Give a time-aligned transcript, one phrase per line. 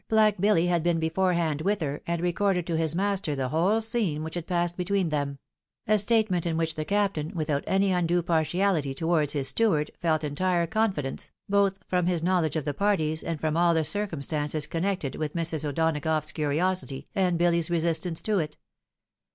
[0.09, 4.23] Black Billy had been beforehand with her, and recorded to his master the whole scene
[4.23, 5.37] which had passed between them;
[5.85, 10.65] a statement in which the Captain, without any undue partiaUty towards his steward, felt entire
[10.65, 15.15] confidence, both from his knowledge of the parties, and from all the circum stances connected
[15.17, 15.63] with Mrs.
[15.65, 18.57] O'Donagough's curiosity, and Billy's resistance to it.